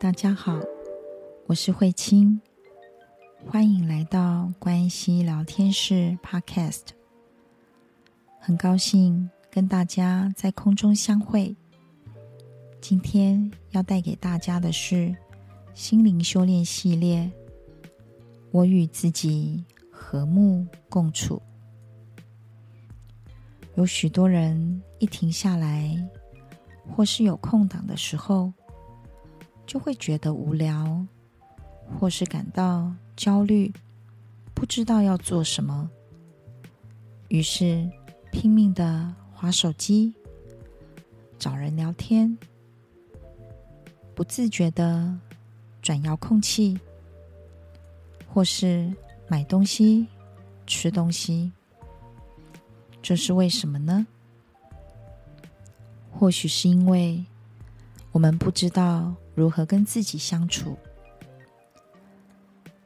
[0.00, 0.58] 大家好，
[1.46, 2.40] 我是慧清，
[3.46, 6.84] 欢迎来到关系聊天室 Podcast。
[8.38, 11.54] 很高兴跟大家在空中相会。
[12.80, 15.14] 今天要带给大家的是
[15.74, 17.30] 心灵修炼系列，
[18.52, 19.62] 我与自己
[19.92, 21.42] 和睦共处。
[23.74, 25.94] 有许多人一停下来，
[26.88, 28.50] 或是有空档的时候，
[29.70, 31.06] 就会觉得无聊，
[31.96, 33.72] 或是感到焦虑，
[34.52, 35.88] 不知道要做什么，
[37.28, 37.88] 于是
[38.32, 40.12] 拼命的滑手机，
[41.38, 42.36] 找人聊天，
[44.12, 45.16] 不自觉的
[45.80, 46.76] 转遥控器，
[48.26, 48.92] 或是
[49.28, 50.04] 买东西、
[50.66, 51.52] 吃东西。
[53.00, 54.04] 这是为什么呢？
[56.10, 57.24] 或许是因为
[58.12, 59.14] 我们不知道。
[59.34, 60.76] 如何跟自己相处？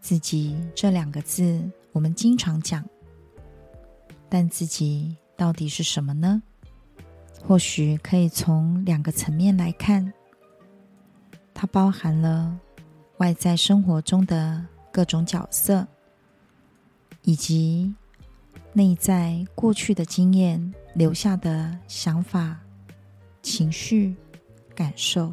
[0.00, 2.84] 自己这两个字，我们经常讲，
[4.28, 6.42] 但自己到底是什么呢？
[7.46, 10.12] 或许可以从两个层面来看，
[11.54, 12.58] 它包含了
[13.18, 15.86] 外在生活中的各种角色，
[17.22, 17.94] 以及
[18.72, 22.58] 内在过去的经验留下的想法、
[23.40, 24.16] 情绪、
[24.80, 25.30] 感受。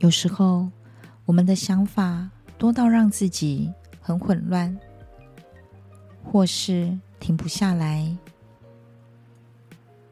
[0.00, 0.70] 有时候，
[1.24, 3.72] 我们的想法多到让自己
[4.02, 4.78] 很混乱，
[6.22, 8.14] 或是停不下来，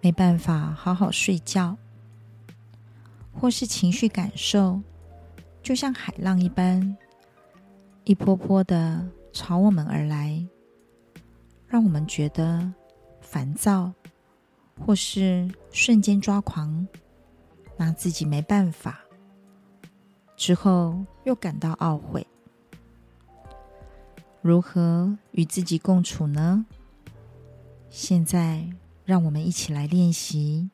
[0.00, 1.76] 没办法好好睡觉，
[3.34, 4.80] 或是情绪感受
[5.62, 6.96] 就像海浪一般，
[8.04, 10.42] 一波波的朝我们而来，
[11.68, 12.72] 让我们觉得
[13.20, 13.92] 烦躁，
[14.78, 16.86] 或是瞬间抓狂，
[17.76, 19.00] 拿自己没办法。
[20.36, 22.26] 之后又感到懊悔，
[24.42, 26.66] 如何与自己共处呢？
[27.88, 28.68] 现在
[29.04, 30.70] 让我们一起来练习，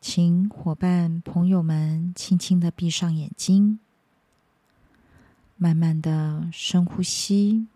[0.00, 3.78] 请伙伴朋友们轻轻的闭上眼睛，
[5.56, 7.66] 慢慢的深呼吸，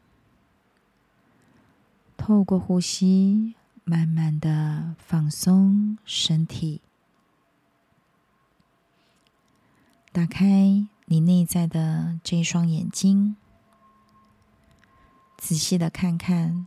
[2.16, 3.54] 透过呼吸，
[3.90, 6.82] 慢慢的放松身体。
[10.12, 13.36] 打开你内在的这双眼睛，
[15.38, 16.66] 仔细的看看，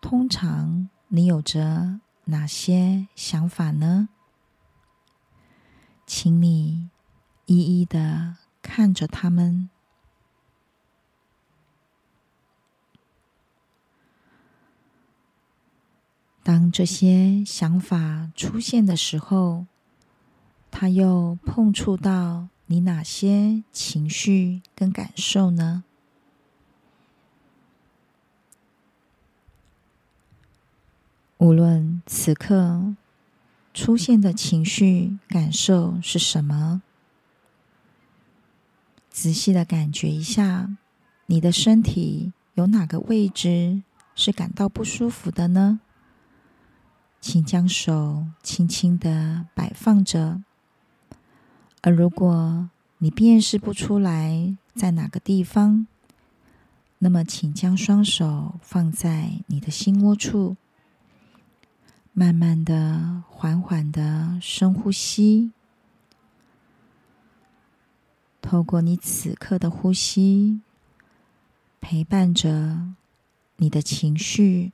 [0.00, 4.08] 通常你有着哪些想法呢？
[6.06, 6.88] 请你
[7.46, 9.70] 一一的看着他们。
[16.48, 19.66] 当这些想法出现的时候，
[20.70, 22.48] 它又碰触到。
[22.64, 25.84] 你哪些情绪跟感受呢？
[31.36, 32.94] 无论此刻
[33.74, 36.80] 出现的情绪感受是什么，
[39.10, 40.70] 仔细的感觉一下，
[41.26, 43.82] 你的身体有哪个位置
[44.14, 45.80] 是感到不舒服的呢？
[47.20, 50.42] 请将手轻轻的摆放着。
[51.82, 55.86] 而如果你辨识不出来在哪个地方，
[56.98, 60.56] 那么请将双手放在你的心窝处，
[62.12, 65.52] 慢慢的、缓缓的深呼吸，
[68.42, 70.60] 透过你此刻的呼吸，
[71.80, 72.94] 陪伴着
[73.58, 74.72] 你的情绪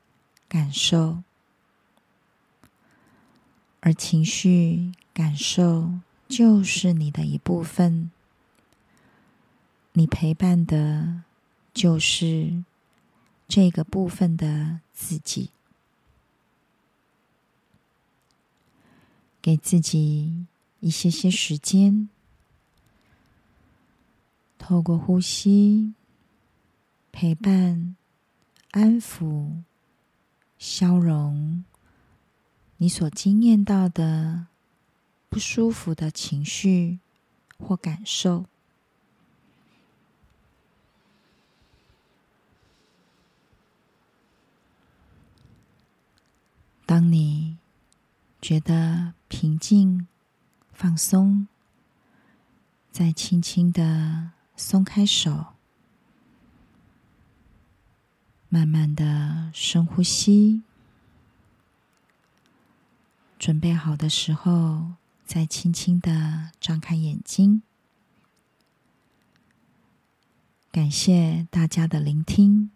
[0.48, 1.22] 感受，
[3.84, 5.92] 而情绪感受。
[6.26, 8.10] 就是你的一部分，
[9.92, 11.22] 你陪伴的，
[11.74, 12.64] 就是
[13.46, 15.50] 这个部分的自己。
[19.42, 20.46] 给自己
[20.80, 22.08] 一些些时间，
[24.56, 25.92] 透过呼吸，
[27.12, 27.94] 陪伴、
[28.70, 29.62] 安抚、
[30.58, 31.62] 消融
[32.84, 34.48] 你所经验到的。
[35.30, 37.00] 不舒服的情绪
[37.58, 38.44] 或感受。
[46.86, 47.58] 当你
[48.40, 50.06] 觉得平静、
[50.72, 51.48] 放松，
[52.92, 55.46] 再轻轻的松开手，
[58.48, 60.62] 慢慢的深呼吸，
[63.44, 64.92] 准备好的时候。
[65.26, 67.60] 再轻轻的张开眼睛。
[70.72, 72.70] 感谢大家的聆听。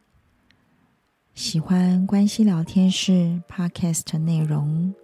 [1.35, 4.95] 喜欢关系聊天室 Podcast 内容，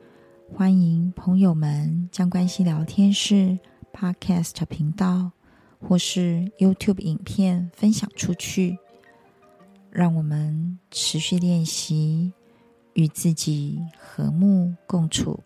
[0.52, 3.58] 欢迎朋友们将关系聊天室
[3.90, 5.32] Podcast 频道
[5.81, 8.78] 或是 YouTube 影片分享出去，
[9.90, 12.34] 让我们持续练习
[12.93, 15.43] 与自己和睦共处，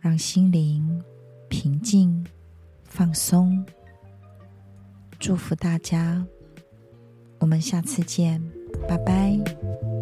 [0.00, 1.02] 让心灵
[1.48, 2.24] 平静
[2.84, 3.64] 放松。
[5.18, 6.24] 祝福大家！
[7.38, 8.42] 我们下次见。
[8.86, 9.97] 拜拜。